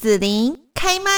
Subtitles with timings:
[0.00, 1.10] 紫琳开麦。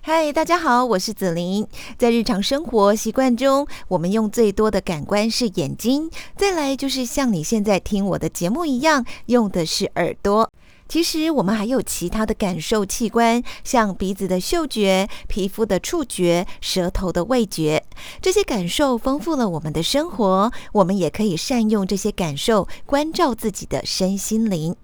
[0.00, 1.64] 嗨，大家好，我是紫琳。
[1.96, 10.50] 在日常生活习惯中，我们用最多的感官是眼睛，再来就是像你现在听我的节目一样，用的是耳朵。
[10.88, 17.84] 其实我们还有其他的感受器官，像鼻子的嗅觉、皮肤的触觉、舌头的味觉。
[18.20, 24.74] 这些感受丰富了我们的生活，我们也可以善用这些感受，关照自己的身心灵。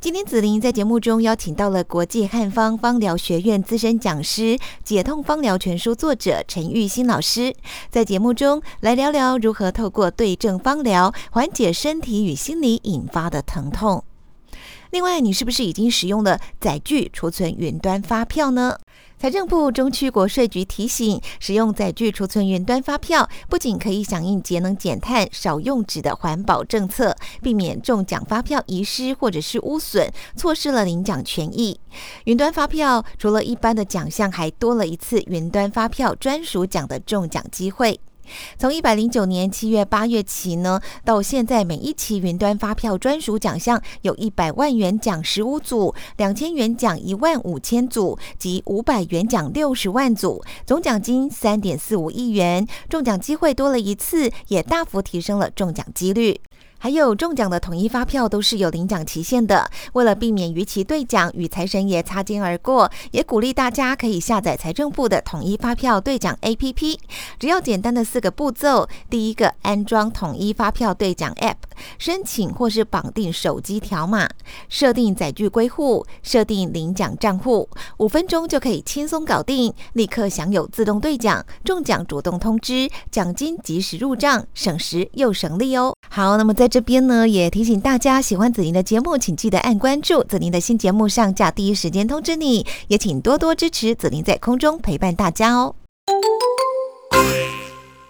[0.00, 7.54] 今天子琳在节目中邀请到了国际汉方方疗学院资深讲师、解痛方疗全书作者陈玉新老师，
[7.90, 14.04] 在节目中来聊聊如何透过对症方疗缓解身体与心理引发的疼痛。
[14.90, 18.76] 另外，你是不是已经使用了载具储存云端发票呢？
[19.18, 31.80] 财政部中区国税局提醒，使用载具储存云端发票，不仅可以响应节能减碳、少用纸的环保政策，避免中奖发票遗失或者是污损，错失了领奖权益。
[32.24, 37.98] 云端发票除了一般的奖项，还多了一次云端发票专属奖的中奖机会。
[38.58, 56.40] 从一百零九年七月、八月起呢，到现在每一期云端发票专属奖项有一百万元奖十五组，两千元奖一万五千组及五百元奖六十万组，总奖金三点四五亿元，中奖机会多了一次，也大幅提升了中奖几率。
[56.86, 66.96] 还有中奖的统一发票都是有领奖期限的，为了避免逾期兑奖与财神爷擦肩而过，也鼓励大家可以下载财政部的统一发票兑奖 APP，
[67.40, 71.56] 只要简单的四个步骤：第一个，安装统一发票兑奖 App，
[71.98, 74.28] 申请或是绑定手机条码，
[74.68, 85.92] 设定载具归户，设定领奖账户，五分钟就可以轻松搞定，立刻享有自动兑奖、中奖主动通知、奖金及时入账，省时又省力哦。
[86.08, 95.74] 好，那么在这边呢，也提醒大家，喜欢子琳的节目，请记得按关注，子琳的新节目上架第一时间通知你，也请多多支持子琳在空中陪伴大家哦。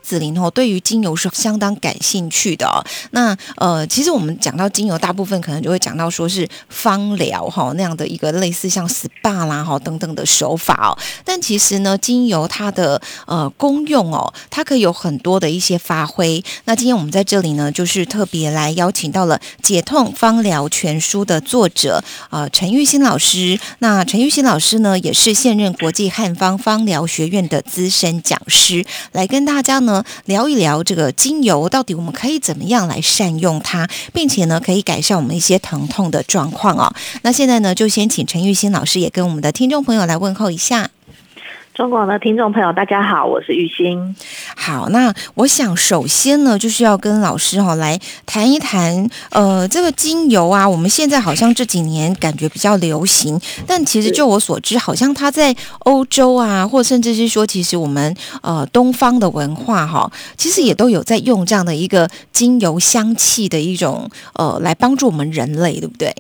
[0.07, 2.87] 紫琳哦，对于精油是相当感兴趣的。
[3.11, 10.97] 那呃，其实我们讲到精油，大部分可能就会讲到说是芳疗哈那样的一个类似像 SPA 啦哈等等的手法哦。
[11.25, 16.41] 但其实呢，精油它的呃功用哦，它可以有很多的一些发挥。
[16.67, 22.01] 那今天我们在这里呢，就是特别来邀请到了《解痛芳疗全书》的作者
[22.31, 23.59] 呃陈玉新老师。
[23.81, 29.96] 那陈玉新老师呢，也是现任国际汉方芳疗学院的资深讲师，来跟大家呢。
[30.25, 36.95] 聊一聊这个精油到底我们可以怎么样来善用它，并且呢可以改善我们一些疼痛的状况啊。
[37.23, 40.91] 那现在呢就先请陈玉新老师也跟我们的听众朋友来问候一下。
[41.77, 44.17] 中国的听众朋友，大家好，我是玉欣。
[44.57, 66.11] 好，那我想首先呢，就是要跟老师哈来谈一谈，呃，这个精油啊，我们现在好像这几年感觉比较流行，但其实就我所知，好像它在欧洲啊，或甚至是说，其实我们呃东方的文化哈，其实也都有在用这样的一个精油香气的一种呃，来帮助我们人类，对不对？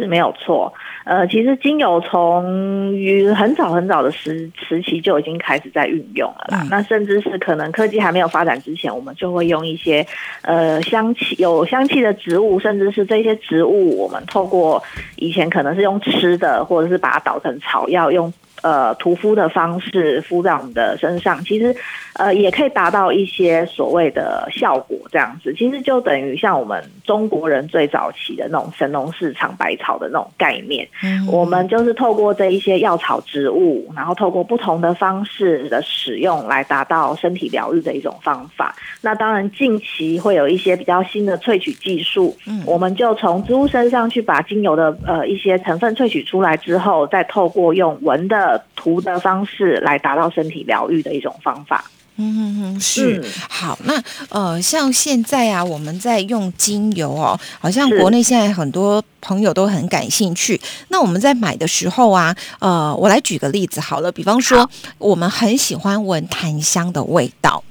[0.00, 0.72] 是没有错。
[1.04, 6.66] 呃，其实精油从于很早很早的时时期就已经开始在运用了啦。
[6.70, 10.06] 那甚至是可能科技还没有发展之前，我们就会用一些
[10.42, 14.82] 呃香气有香气的植物，甚至是这些植物，我们透过
[15.16, 18.32] 以前可能是用吃的，或者是把它捣成草药用。
[18.62, 21.74] 呃，涂敷的方式敷在我们的身上，其实
[22.14, 30.88] 呃也可以达到一些所谓的效果，这样子其实就等于像我们中国人最早期的那种神农氏尝百草的那种概念。
[31.02, 38.76] 嗯，我们就是透过这一些药草植物，然后透过不同的方式的使用，来达到身体疗愈的一种方法。
[39.00, 48.51] 那当然近期会有一些比较新的萃取技术，嗯，我们就从植物身上去把精油的呃一些成分萃取出来之后，再透过用闻的。
[48.74, 51.84] 涂的方式来达到身体疗愈的一种方法。
[52.16, 53.78] 嗯嗯嗯，是好。
[53.84, 60.60] 那呃，像现在啊，我们在用精油哦，好像国内现在很多朋友都很感兴趣。
[60.88, 67.64] 那我们在买的时候啊，呃，我来举个例子好了，比方说我们很喜欢闻檀香的味道。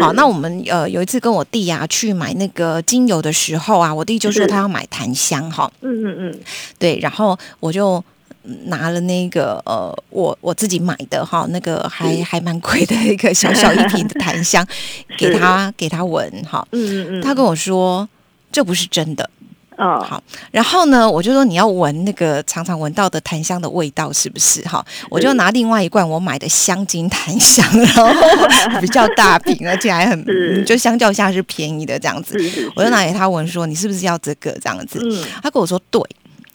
[0.00, 5.70] 好，那我们呃有一次跟我弟呀去买那个精油的时候啊，我弟就说他要买檀香哈。
[5.82, 6.40] 嗯嗯嗯，
[6.80, 8.04] 对，然后我就。
[8.66, 14.66] 拿了那个呃，我我自己买的哈，那个还还蛮贵的一个小小一瓶的檀香，
[15.16, 16.66] 给他给他闻哈。
[16.72, 17.22] 嗯嗯嗯。
[17.22, 18.06] 他跟我说
[18.52, 19.28] 这不是真的。
[19.78, 20.04] 哦。
[20.06, 24.60] 好，然后呢，我就说你要闻那个常常闻到的檀香的味道是不是？
[24.62, 32.38] 哈，我就拿另外一罐我买的香精檀香， 然后比较大瓶，而且还很就相较下是便宜的这样子。
[32.76, 35.00] 我就拿给他闻，说你是不是要这个这样子？
[35.02, 35.24] 嗯。
[35.42, 36.00] 他跟我说对。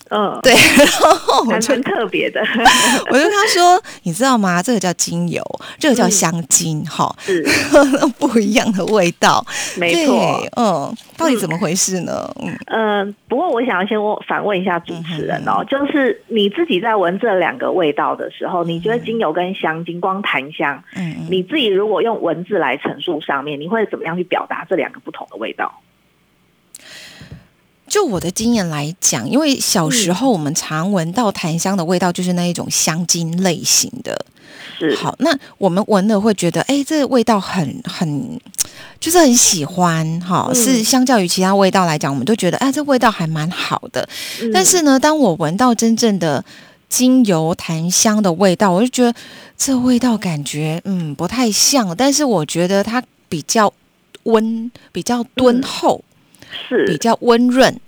[0.09, 2.41] 嗯，对， 然后我特别的，
[3.11, 4.61] 我就跟他说，你知道吗？
[4.61, 5.43] 这个叫精油，
[5.77, 7.45] 这个叫香精，哈、是
[8.17, 9.45] 不一样的味道。
[9.77, 10.41] 没错。
[10.57, 12.29] 嗯，到底怎么回事呢？
[12.41, 25.71] 嗯嗯，不过我想要先问反问一下主持人哦，嗯就是你自己在闻这两个味道的时候，你觉得精油跟香精光檀香，嗯嗯，你自己如果用文字来陈述上面，你会怎么样去表达这两个不同的味道？
[27.89, 34.25] 就我的经验来讲，因为小时候我们常闻到檀香的味道，就是那一种香精类型的。
[34.77, 34.95] 是。
[34.95, 38.39] 好，那我们闻了会觉得，哎，这个味道很很，
[38.99, 40.55] 就是很喜欢，哈、嗯。
[40.55, 44.07] 是相较于其他味道来讲，我们都觉得，哎，这味道还蛮好的。
[44.41, 44.51] 嗯。
[44.53, 46.43] 但是呢，当我闻到真正的
[46.87, 49.13] 精油檀香的味道，我就觉得
[49.57, 53.71] 这味道感觉嗯不太像，但是我觉得它比较
[54.23, 56.08] 温，比较敦厚，比
[56.51, 57.79] 是比较温润。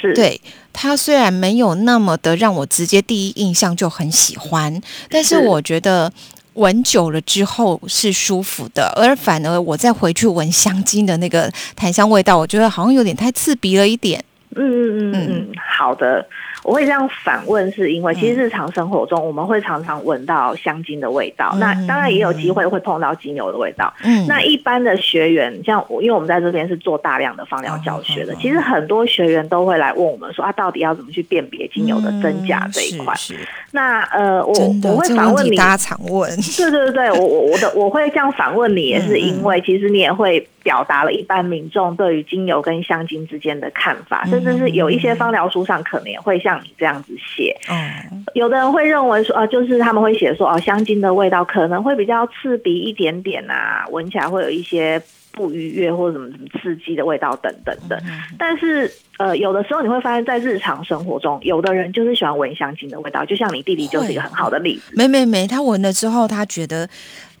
[0.00, 0.40] 是，对
[0.72, 6.12] 它虽然没有那么的让我直接第一印象就很喜欢，但是是我觉得。
[6.54, 14.22] 闻久了之后是舒服的，而反而我再回去闻香精的那个檀香味道，我觉得好像有点太刺鼻了一点。
[14.54, 16.24] 嗯嗯嗯嗯，好的。
[16.64, 23.92] 我会这样反问，是因为其实日常生活中我们会常常闻到香精的味道，嗯那当然也有机会会碰到精油的味道。
[24.02, 33.14] 嗯，那一般的学员，像我，因为我们在这边是做大量的芳疗教学的，其实很多学员都会来问我们说，啊，到底要怎么去辨别精油的真假嗯这一块？
[33.14, 33.40] 是是。
[33.70, 36.30] 那呃，我我会反问你，大家常问。
[36.56, 47.56] 对对对对，我我我的我会这样反问你，也是因为其实你也会表达了一般民众对于精油跟香精之间的看法，嗯甚至是有一些芳疗书上可能也会像你这样子写。
[47.70, 55.00] 嗯，有的人会认为说，啊，就是他们会写说，哦，香精的味道可能会比较刺鼻一点点啊，闻起来会有一些
[55.32, 57.96] 不愉悦或者什么什么刺激的味道等等的。
[58.06, 64.92] 嗯但是，呃，有的时候你会发现在日常生活中，有的人就是喜欢闻香精的味道，就像你弟弟就是一个很好的例子。
[64.96, 66.88] 没没没，他闻了之后，他觉得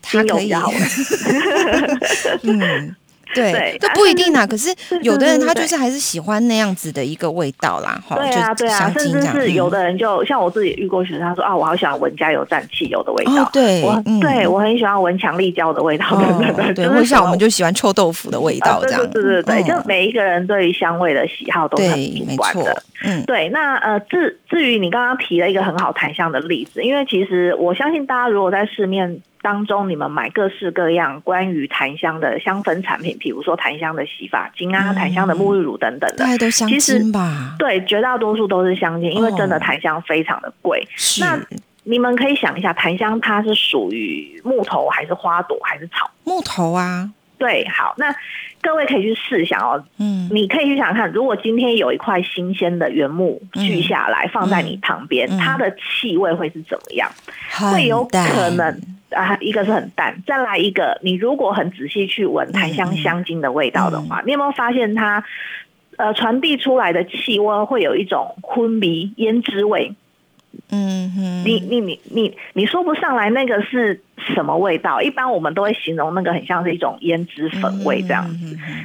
[0.02, 0.52] 他可以
[2.42, 2.94] 嗯。
[3.32, 4.46] 对对，这不一定啦。
[4.46, 4.68] 可是
[5.02, 13.42] 有的人对对他就是还是喜欢那样子的一个味道啦，哈，对啊，就对啊，甚至是有的人就像我自己遇过学生，他说啊，我好喜欢闻加油站汽油的味道。
[13.42, 16.74] 哦，对，我嗯对我很喜欢闻强力胶的味道，哦，的。
[16.74, 19.10] 对，就是或者像我们就喜欢臭豆腐的味道啊这样。
[19.10, 34.94] 对对对就每一个人对于香味的喜好都是很对，主观的。，嗯对，那呃，至至于你刚刚提了一个很好檀香的例子，因为其实我相信大家如果在市面当中你们买各式各样关于檀香的香氛产品，比如说檀香的洗发精啊、嗯。
[34.94, 39.58] 檀香的沐浴乳等等的其实精吧，对，绝大多数都是香精，因为真的哦。
[39.58, 40.88] 檀香非常的贵。
[40.96, 41.20] 是。
[41.20, 41.38] 那
[41.82, 46.10] 你们可以想一下，檀香它是属于木头还是花朵还是草？
[46.24, 48.06] 木头啊，对，好，那
[48.62, 55.36] 各位可以去试想哦，嗯，你可以去想想看，如果今天有一块新鲜的原木锯下来放在你旁边，嗯。
[55.36, 57.10] 它的气味会是怎么样？
[57.50, 58.80] 很会有可能
[59.14, 65.24] 啊，一个是很淡，再来一个，你如果很仔细去闻檀嗯香香精的味道的话，你有没有发现它
[65.96, 69.94] 呃传递出来的气味会有一种昏迷胭脂味？
[70.70, 74.00] 嗯哼，你你你你你说不上来那个是
[74.34, 75.00] 什么味道？
[75.02, 78.28] 一般我们都会形容那个很像是一种胭脂粉味这样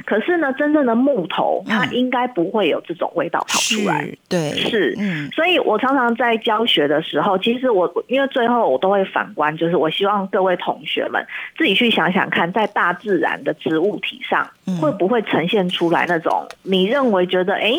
[0.04, 4.08] 可是呢，真正的木头它嗯应该不会有这种味道跑出来。
[4.28, 11.24] 对，是嗯所以我常常在教学的时候，其实我因为最后我都会反观，就是我希望各位同学们
[11.56, 17.72] 自己去想想看，在大自然的植物体上嗯会不会呈现出来那种你认为觉得哎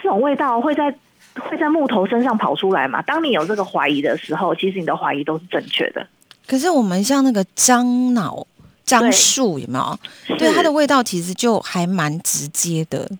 [0.00, 0.94] 这种味道会在
[1.40, 3.00] 会在木头身上跑出来嘛？
[3.02, 6.06] 当你有这个怀疑的时候，其实你的怀疑都是正确的。
[6.46, 8.46] 可是我们像那个樟脑、
[8.84, 9.98] 樟树有没有？
[10.36, 13.10] 对是它的味道其实就还蛮直接的。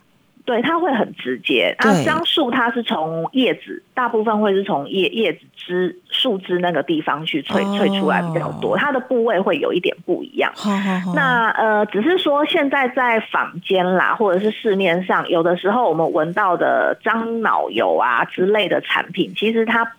[0.45, 1.75] 对，它会很直接。
[1.79, 10.53] 啊对，樟树它是从叶子，大部分会是从叶叶子枝、树枝那个地方去萃哦萃出来比较多，它的部位会有一点不一样。
[10.55, 19.93] 好好好，那呃，只是说现在在坊间啦，或者是市面上，有的时候我们闻到的樟脑油啊之类的产品，其实它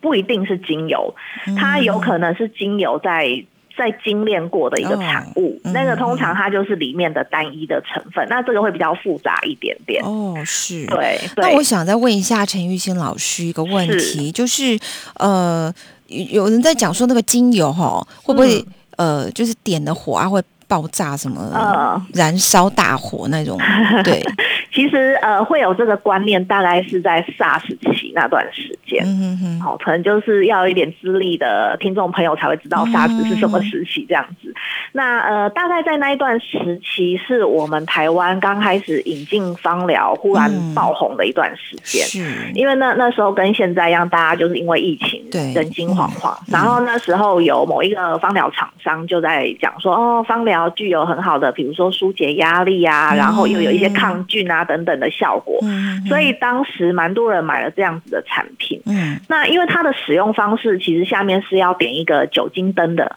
[0.00, 1.14] 不一定是精油，
[1.58, 3.44] 它有可能是精油在。
[3.76, 10.02] 在精炼过的一个产物，那个通常它就是里面的单一的成分，那这个会比较复杂一点点。
[10.04, 10.86] 哦是。
[10.86, 14.78] 对，那我想再问一下陈玉兴老师一个问题，就是
[15.14, 15.72] 呃，
[16.08, 18.64] 有有人在讲说那个精油哈，会不会、
[18.96, 23.58] 呃，就是点的火啊会爆炸什么，呃燃烧大火那种？
[24.04, 24.22] 对，
[24.72, 27.60] 其实呃会有这个观念，大概是在 SARS
[27.94, 29.02] 期那段时间。
[29.04, 34.52] 嗯哼哼，好，可能就是要有一点资历的听众朋友才会知道嗯 SARS 是什么时期这样子。
[34.92, 42.06] 那呃，大概在那一段时期，是我们台湾刚开始引进芳疗，忽然爆红的一段时间。
[42.22, 46.36] 嗯，因为那那时候跟现在一样，大家就是因为疫情，对人心惶惶。
[46.50, 55.58] 然后那时候有某一个芳疗厂商就在讲说，哦，芳疗具有很好的，比如说疏解压力啊，然后又有一些抗菌啊等等的效果。
[55.62, 58.80] 嗯，所以当时蛮多人买了这样子的产品。
[58.86, 63.16] 嗯，那因为它的使用方式，其实下面是要点一个酒精灯的。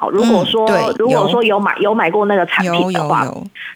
[0.00, 0.64] 好，如果说
[0.96, 3.26] 如果说有买有买过那个产品的话，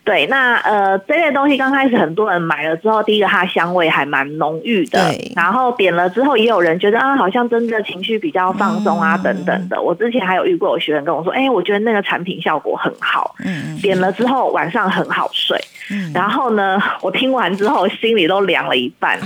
[0.04, 9.82] 对，那呃这类东西刚开始很多人买了之后，第一个它香味还蛮浓郁的，然后点了之后也有人觉得啊，好像真的情绪比较放松啊等等的。
[9.82, 15.58] 我之前还有遇过有学员跟我说，哎，我觉得那个产品效果很好，嗯，点了之后晚上很好睡，
[15.90, 19.18] 嗯，然后呢，我听完之后心里都凉了一半。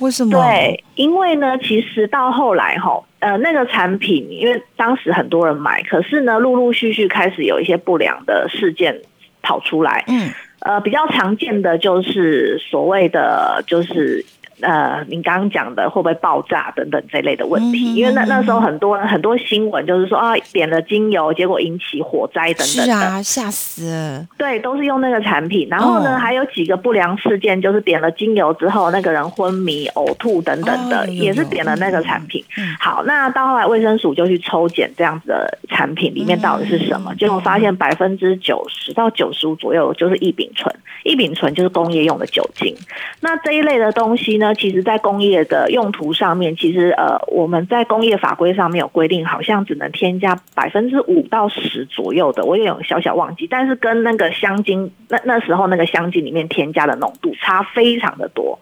[0.00, 0.30] 为什么？
[0.32, 9.00] 对，因为呢，其实到后来哈，呃，那个产品，因为当时很多人买，可是呢，陆陆续续开始有一些不良的事件
[9.42, 10.04] 跑出来。
[10.08, 14.24] 嗯，呃，比较常见的就是所谓的就是。
[14.60, 17.94] 呃，您刚刚讲的会不会爆炸等等这类的问题？
[17.94, 24.26] 因为那那时候很多很多新闻就是说啊，点了精油，结果引起火灾等等是啊，吓死了。
[24.38, 25.68] 对，都是用那个产品。
[25.70, 32.42] 然后呢，还有几个不良事件，就是点了精油之后，那个人昏迷、呕吐等等的，也是点了那个产品。
[32.80, 40.74] 好，那到后来卫生署就去抽检这样子的产品里面到底是什么，结果发现百分之九十到九十五左右就是异丙醇。
[41.04, 42.74] 异丙醇就是工业用的酒精。
[43.20, 44.45] 那这一类的东西呢？
[44.46, 53.48] 那其实，在工业的用途上面，其实呃，我们在工业法规上面有规定，好像只能添加百分之五到十左右的，我也有小小忘记。
[53.50, 58.56] 但是跟那个香精，那那时候那个香精里面添加的浓度差非常的多。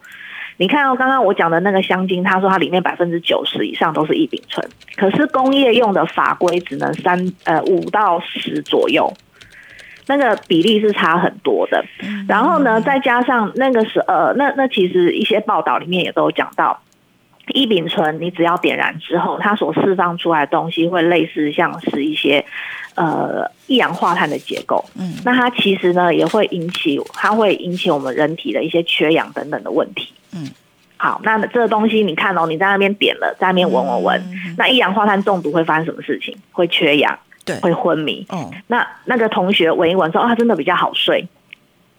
[0.57, 9.13] 你看到刚刚我讲的那个香精，他说它里面百分之九十以上都是异丙醇，可是工业用的法规只能三呃五到十左右。
[10.07, 11.83] 那个比例是差很多的，
[12.27, 16.79] 然后呢，再加上那个是呃，那那其实一些报道里面也都有讲到，
[17.47, 22.45] 异丙醇你只要点燃之后，它所释放出来的东西会类似像是一些
[22.95, 30.49] 呃一氧化碳的结构，嗯，那它其实呢也会引起，它会引起我们人体的一些缺氧等等的问题，嗯，
[30.97, 34.23] 好，那这个东西你看哦，你在那边点了，在那边闻闻闻，
[34.57, 36.37] 那一氧化碳中毒会发生什么事情？
[36.51, 37.17] 会缺氧。
[37.45, 38.25] 对，会昏迷。
[38.29, 41.27] 哦，那那个同学闻一闻说，哦，他，真的比较好睡。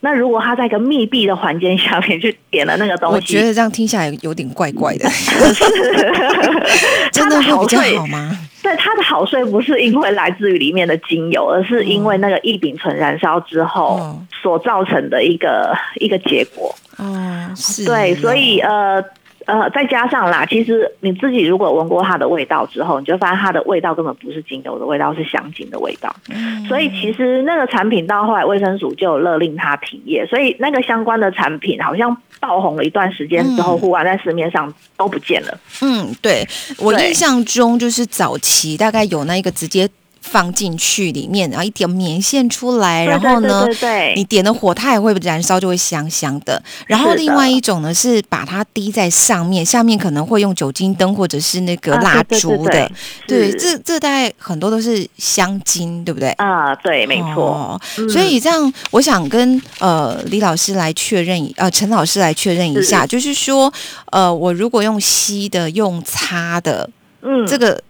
[0.00, 5.08] 那如果他在一个密闭的环境下面去点了那个东西，我觉得这样听下来有点怪怪的。
[7.10, 8.38] 真的会比较好吗？
[8.62, 16.74] 对，他的好睡不是因为来自于里面的精油，而是因为那个异丙醇燃烧之后所造成的一个一个结果。
[16.98, 19.02] 嗯，是对，所以呃。
[19.46, 26.14] 呃，再加上啦，其实你自己如果闻过它的味道之后，你就发现它的味道根本不是精油的味道，是香精的味道。
[26.28, 35.58] 嗯，所以其实那个产品到后来卫生署就勒令它停业，所以那个相关的产品好像爆红了一段时间之后，忽然在市面上都不见了。
[35.80, 36.46] 嗯，对
[36.78, 39.88] 我印象中就是早期大概有那一个直接。
[40.28, 46.60] 放进去里面，然后一点棉线出来，然后呢，对你点的火它也会燃烧，就会香香的。
[46.86, 52.90] 然后另外一种呢是把它滴在上面，下面可能会用酒精灯或者是那个蜡烛的。
[53.26, 56.30] 对，这这大概很多都是香精，对不对？
[56.32, 57.80] 啊，对，没错。
[58.12, 63.72] 所以这样，我想跟呃李老师来确认，呃陈老师来确认一下，就是说，
[64.06, 66.90] 呃，我如果用吸的，用擦的，
[67.22, 67.80] 嗯，这个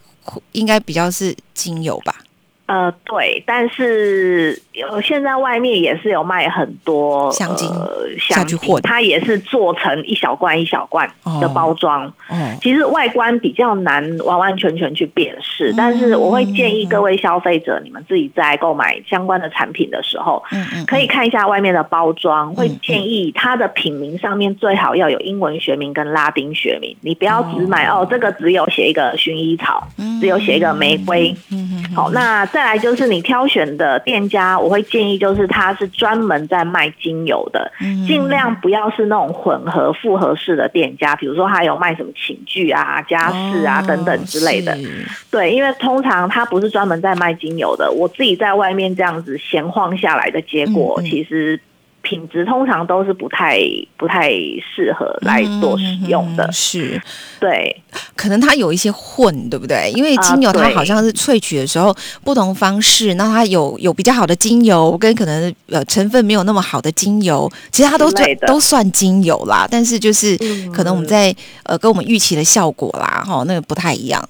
[0.52, 2.14] 应该比较是精油吧？
[2.66, 7.68] 呃，对，但是有现在外面也是有卖很多香精，
[8.18, 12.12] 香精，它也是做成一小罐一小罐的包装。
[12.28, 29.87] 嗯，其实外观比较难完完全全去辨识，但是我会建议各位消费者，你们自己在购买相关的产品的时候，嗯嗯，可以看一下外面的包装，会建议它的品名上面最好要有英文学名跟拉丁学名，你不要只买哦，这个只有写一个薰衣草，
[30.21, 31.35] 只有写一个玫瑰。
[31.50, 32.45] 嗯嗯，好，那。
[32.47, 37.70] 再来就是你挑选的店家，我会建议就是他是专门在卖精油的，
[38.04, 44.76] 尽量不要是那种混合复合式的店家，比如说他有卖什么寝具啊、家饰啊等等之类的。
[45.30, 51.61] 对，因为通常他不是专门在卖精油的，我自己在外面这样子闲晃下来的结果，其实。
[52.09, 53.59] 品质通常都是不太
[53.97, 57.03] 不太适合来做使用的，是。
[57.41, 57.83] 对，
[58.15, 59.91] 可能它有一些混，对不对？
[59.97, 68.09] 因为精油它好像是萃取的时候不同方式，那它有有比较好的精油，跟可能呃成分没有那么好的精油，其实它都
[68.47, 70.37] 都算精油啦，但是就是
[70.73, 71.35] 可能我们在
[71.65, 74.25] 呃跟我们预期的效果啦，哈，那个不太一样。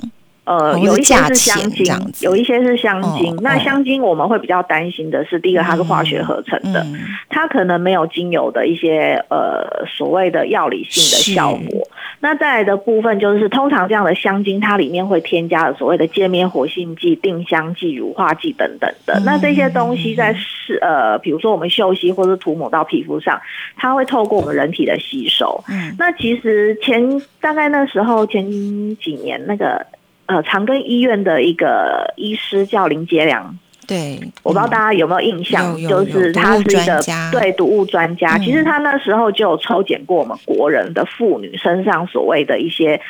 [0.47, 3.37] 呃，有一些是香精，有一些是香精。
[3.43, 6.87] 那香精我们会比较担心的是，第一个它是化学合成的，
[7.29, 11.89] 它可能没有精油的一些呃所谓的药理性的效果。
[12.21, 19.21] 那再来的部分就是，通常这样的香精它里面会添加了所谓的界面活性剂、定香剂、乳化剂等等的。
[19.25, 23.41] 那这些东西在是呃，比如说我们嗅吸或者涂抹到皮肤上，
[23.77, 25.65] 它会透过我们人体的吸收。
[25.69, 28.49] 嗯，那其实前大概那时候前
[28.97, 29.85] 几年那个。
[30.27, 33.57] 呃，长庚医院的一个医师叫林杰良，
[33.87, 38.37] 对，我不知道大家有没有印象，就是他是一个对毒物专家。
[38.39, 43.01] 其实他那时候就有抽检过我们国人的妇女身上所谓的一些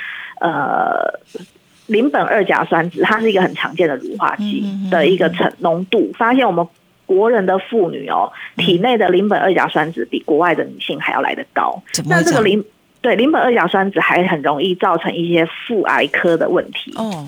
[0.41, 1.19] 呃
[1.87, 6.67] 邻苯二甲酸酯，它是一个很常见的乳化剂的一个成浓度，发现我们
[7.07, 11.81] 国人的妇女哦，体内的邻苯二甲酸酯比国外的女性还要来得高。
[12.07, 12.63] 那这个邻
[13.07, 16.93] 对，邻苯二甲酸酯还很容易造成一些腹癌科的问题。
[16.97, 17.25] 哦，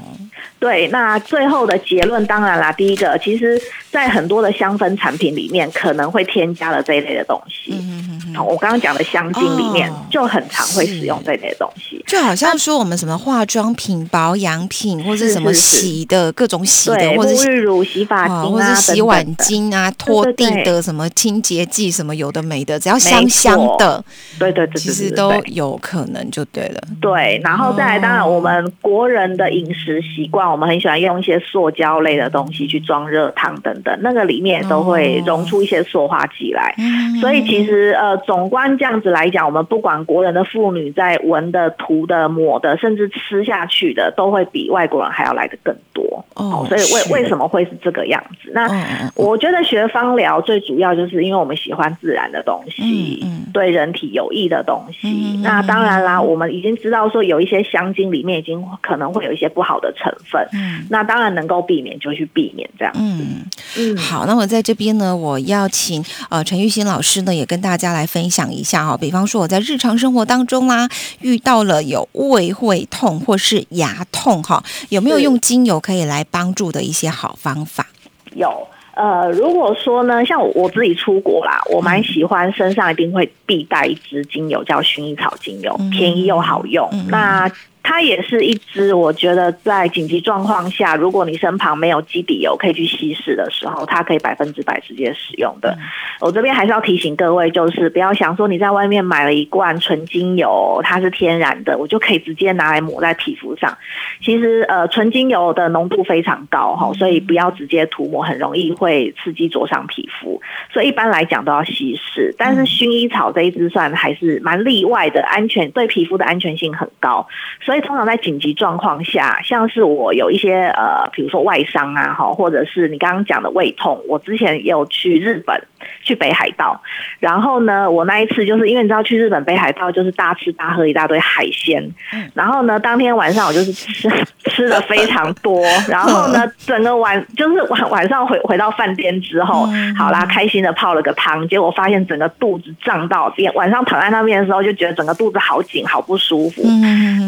[0.59, 3.57] 对，那最后的结论当然啦，第一个，其实
[3.89, 7.79] 在很多的香氛产品里面可能会添加了这一类的东西。
[7.81, 7.98] 嗯
[8.45, 24.03] 我刚刚讲的香精里面就很常会使用这类的东西，就好像说我们什么化妆品、保养品或者什么洗的各种洗的，或者沐浴乳、洗发精或者洗碗巾啊、拖地的什么清洁剂什么有的没的，只要香香的，
[24.39, 25.69] 对对对，其实都有。
[25.69, 36.75] 有可能就对了，对，然后再来，当然我们国人的饮食习惯，我们很喜欢用一些塑胶类的东西去装热汤等等，那个里面都会溶出一些塑化剂来。
[37.21, 46.23] 所以其实呃，总观这样子来讲，我们不管国人的妇女在闻的、涂的、抹的，甚至吃下去的，都会比外国人还要来的更多。
[46.35, 48.53] 哦，所以为为什么会是这个样子？
[48.53, 48.69] 那
[49.15, 55.41] 我觉得学芳疗最主要就是因为我们喜欢自然的东西，对人体有益的东西。
[55.43, 60.47] 那当然啦，我们已经知道说有一些香精里面已经可能会有一些不好的成分。
[60.53, 62.93] 嗯，那当然能够避免就去避免这样。
[62.95, 63.47] 嗯
[63.79, 68.97] 嗯，好，那我在这边呢，我要请呃陈玉新老师呢也跟大家来分享一下哈。
[68.97, 70.89] 比方说我在日常生活当中啦，
[71.21, 77.87] 遇到了有胃会痛或是牙痛哈，有没有用精油可以来帮助的一些好方法？
[78.35, 78.67] 有。
[78.95, 86.91] 呃，如果说呢，像我自己出国啦，我蛮喜欢身上一定会必带一支精油，叫薰衣草精油，便宜又好用。
[87.07, 87.49] 那
[87.91, 95.75] 它也是一支，我觉得在紧急状况下，如果你身旁没有基底油可以去稀释的时候，它可以百分之百直接使用的。
[96.21, 103.79] 我这边还是要提醒各位，就是不要想说你在外面买了一罐纯精油，它是天然的，我就可以直接拿来抹在皮肤上。
[104.23, 110.43] 其实呃，纯精油的浓度非常高哈，所以不要直接涂抹，很容易会刺激灼伤皮肤。
[110.71, 112.35] 所以一般来讲都要稀释。
[112.37, 117.27] 但是薰衣草这一支算还是蛮例外的，安全对皮肤的安全性很高，
[117.65, 117.78] 所以。
[117.81, 125.63] 通常在紧急状况下，像是我有一些呃，比如说外伤啊，哈，或者是你刚刚讲的胃痛，我之前有去日本，
[126.03, 126.81] 去北海道，
[127.21, 131.89] 然后呢，我那一次就是因为你知道去日本北海道就是大吃大喝一大堆海鲜，
[132.35, 134.09] 然后呢，当天晚上我就是吃
[134.51, 146.63] 吃的非常多，然后呢，整个晚就是晚晚上回回到饭店之后，好啦，开心的泡了个汤，结果发现整个肚子胀到，晚上躺在那边的时候就觉得整个肚子好紧，好不舒服，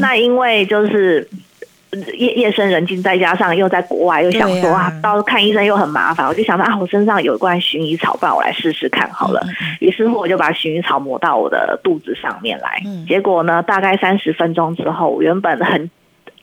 [0.00, 0.29] 那因为。
[0.30, 1.28] 因为就是
[2.16, 9.44] 夜夜深人静，再加上又在国外，又想说啊，到看医生又很麻烦，我就想到啊，我身上有一罐薰衣草，不然我来试试看好了。
[9.80, 12.80] 于是乎，我就把薰衣草抹到我的肚子上面来。
[13.08, 15.90] 结果呢，大概三十分钟之后，原本很。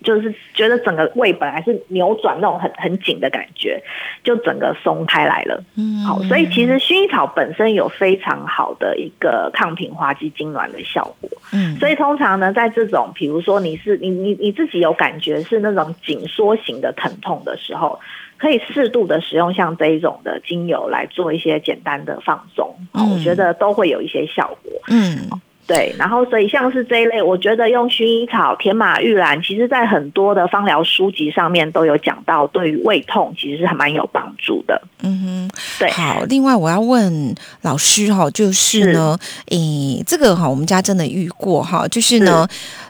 [0.03, 3.81] 就是觉得整个胃本来是扭转那种很很紧的感觉，
[4.23, 5.63] 就整个松开来了。
[5.75, 11.29] 嗯，好，所以其实薰衣草本身有非常好的一个抗平滑肌痉挛的效果。
[11.51, 17.99] 嗯，所以通常呢，在这种比如说你是你你你自己有感觉是那种紧缩型的疼痛的时候，
[18.37, 22.75] 可以适度的使用像这一种的精油来做一些简单的放松。
[22.93, 24.71] 嗯，我觉得都会有一些效果。
[24.89, 25.27] 嗯。
[25.67, 34.81] 对，然后所以像是这一类，我觉得用薰衣草、天马玉兰，其实在很多的芳疗书籍上面都有讲到，对于胃痛其实是还蛮有帮助的。
[35.03, 35.91] 嗯哼，对。
[35.91, 39.17] 好，另外我要问老师哈，就是呢，
[39.49, 42.47] 诶，这个哈，我们家真的遇过哈，就是呢。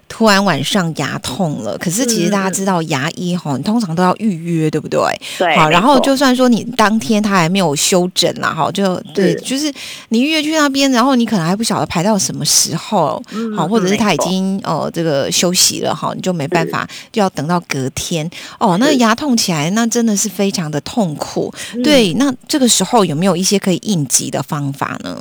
[0.09, 4.99] 突然晚上牙痛了，可是其实大家知道牙医哈，你通常都要预约，对不对？
[5.37, 5.55] 对。
[5.57, 9.71] 好，然后就算说你当天他还没有休诊啦，哈，就对，就是
[10.09, 13.21] 你预约去那边，然后你可能还不晓得排到什么时候，
[13.55, 18.77] 好，或者是他已经哦这个休息了哈，你就没办法，就要等到隔天哦。
[18.79, 21.53] 那牙痛起来，那真的是非常的痛苦。
[21.83, 25.17] 对，那这个时候有没有一些可以应急的方法呢？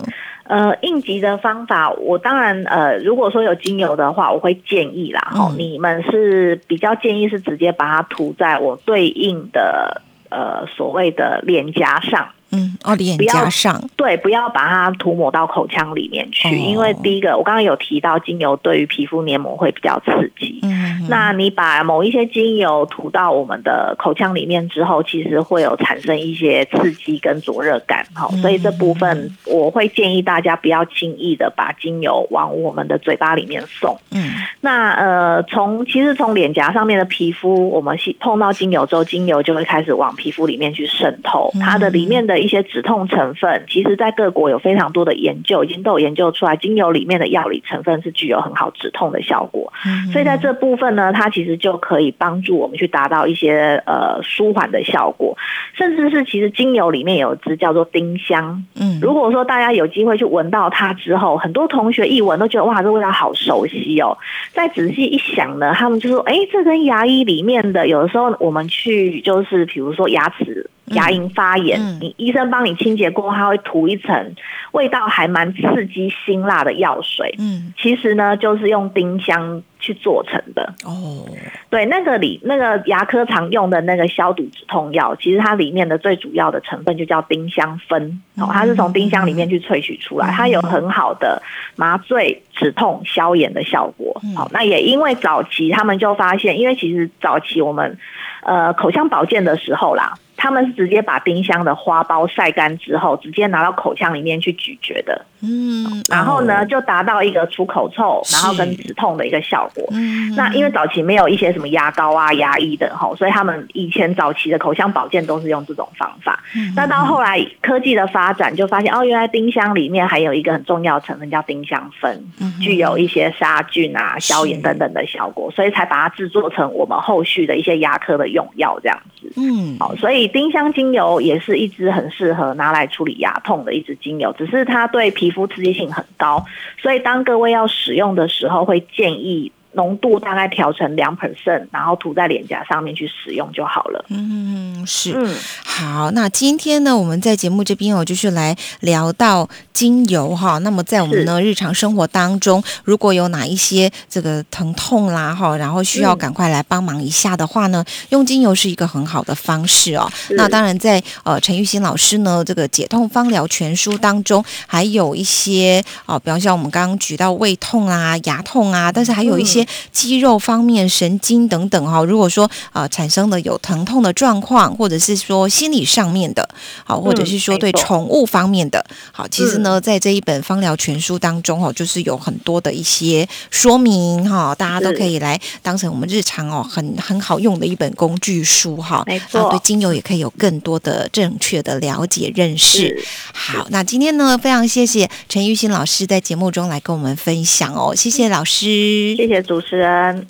[0.48, 5.32] 呃，应急的方法，我当然呃，如果说有精油的话，我会建议啦。
[5.34, 12.28] 哦，你们是比较建议是直接把它涂在我对应的呃所谓的脸颊上。
[12.52, 20.60] 嗯，哦，脸颊上对，不要把它涂抹到口腔里面去，因为第一个我刚刚有提到精油对于皮肤黏膜会比较刺激。
[20.62, 28.06] 嗯，那你把某一些精油涂到我们的口腔里面之后，其实会有产生一些刺激跟灼热感。
[28.14, 33.98] 好，所以这部分我会建议大家不要轻易的把精油往我们的嘴巴里面送。
[34.12, 34.30] 嗯，
[34.60, 42.35] 那呃，从其实从脸颊上面的皮肤，我们碰到精油之后，精油就会开始往皮肤里面去渗透，它的里面的。
[42.38, 49.72] 一些止痛成分，其实在各国有非常多的研究，已经都有研究出来，精油里面的药理成分是具有很好止痛的效果。
[50.12, 55.36] 所以在这部分呢，它其实就可以帮助我们去达到一些呃舒缓的效果，
[55.74, 58.64] 甚至是其实精油里面有支叫做丁香。
[58.80, 64.16] 嗯，如果说大家有机会去闻到它之后，很多同学一闻都觉得哇，这味道好熟悉哦。
[64.52, 70.70] 再仔细一想呢，他们就说，哎，这跟牙医里面的有的时候我们去就是比如说牙齿。
[70.86, 74.34] 牙龈发炎，你医生帮你清洁过后，他会涂一层
[74.72, 77.34] 味道还蛮刺激、辛辣的药水。
[77.38, 80.74] 嗯，其实呢，就是用丁香去做成的。
[80.84, 81.26] 哦，
[81.70, 88.22] 对，那个里那个牙科常用的那个消毒止痛药，其实它里面的最主要的成分就叫丁香酚。
[88.36, 91.42] 哦，它是从丁香里面去萃取出来，它有很好的
[91.74, 94.20] 麻醉、止痛、消炎的效果。
[94.36, 97.98] 好，那也因为早期他们就发现，因为其实早期我们
[98.46, 100.14] 呃口腔保健的时候啦。
[100.38, 105.24] 他们是直接把冰箱的花苞晒干之后，直接拿到口腔里面去咀嚼的。
[105.42, 109.82] 嗯，然后呢，就达到一个除口臭，然后跟止痛的一个效果。
[109.92, 116.38] 嗯，那因为早期没有一些什么牙膏啊、牙医的哈，所以他们以前早期的口腔保健都是用这种方法。
[116.54, 122.22] 嗯那到后来科技的发展，就发现哦，原来丁香里面还有一个很重要的成分叫丁香酚，
[122.60, 129.32] 具有一些杀菌啊、消炎等等的效果，所以才把它制作成我们后续的一些牙科的用药这样子。
[129.36, 136.44] 嗯，好，所以丁香精油也是一支很适合拿来处理牙痛的一支精油，只是它对皮肤刺激性很高，
[136.78, 139.50] 所以当各位要使用的时候，会建议。
[139.76, 144.04] 浓度大概调成两 percent，然后涂在脸颊上面去使用就好了。
[144.08, 145.12] 嗯，是。
[145.14, 145.34] 嗯，
[145.64, 146.10] 好。
[146.12, 150.56] 那今天呢，我们在节目这边哦，就是来聊到精油哈。
[150.58, 160.10] 那么在我们呢日常生活当中，如果有哪一些这个疼痛啦哈，然后需要赶快来帮忙一下的话呢，用精油是一个很好的方式哦。
[160.30, 169.65] 那当然，在呃陈玉新老师呢这个解痛方疗全书当中，还有一些哦，比方像我们刚刚举到胃痛啊、牙痛啊，但是还有一些。
[169.92, 176.48] 肌肉方面、神经等等哈，如果说啊产生了有疼痛的状况，或者是说心理上面的，
[176.84, 189.02] 好，或者是说对宠物方面的，好，其实呢，在这一本芳疗全书当中哦，就是有很多的一些说明哈，大家都可以来当成我们日常哦很很好用的一本工具书哈。
[189.06, 193.02] 没错，对精油也可以有更多的正确的了解认识。
[193.32, 199.55] 好，那今天呢，非常谢谢陈玉新老师在节目中来跟我们分享哦，谢谢老师，谢谢主。
[199.56, 200.26] 主持人。